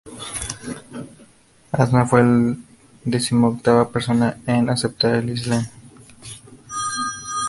[1.73, 2.55] Asma fue la
[3.05, 5.63] decimoctava persona en aceptar el Islam.